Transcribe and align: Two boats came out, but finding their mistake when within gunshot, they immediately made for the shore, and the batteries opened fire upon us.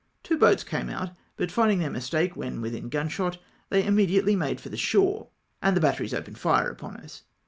Two 0.23 0.35
boats 0.35 0.63
came 0.63 0.89
out, 0.89 1.11
but 1.37 1.51
finding 1.51 1.77
their 1.77 1.91
mistake 1.91 2.35
when 2.35 2.59
within 2.59 2.89
gunshot, 2.89 3.37
they 3.69 3.85
immediately 3.85 4.35
made 4.35 4.59
for 4.59 4.69
the 4.69 4.75
shore, 4.75 5.27
and 5.61 5.77
the 5.77 5.81
batteries 5.81 6.11
opened 6.11 6.39
fire 6.39 6.71
upon 6.71 6.97
us. 6.97 7.21